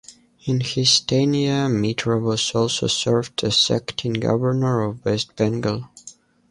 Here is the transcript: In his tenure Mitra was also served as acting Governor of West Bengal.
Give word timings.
In 0.45 0.61
his 0.61 0.99
tenure 0.99 1.69
Mitra 1.69 2.19
was 2.19 2.55
also 2.55 2.87
served 2.87 3.43
as 3.43 3.69
acting 3.69 4.13
Governor 4.13 4.81
of 4.81 5.05
West 5.05 5.35
Bengal. 5.35 5.91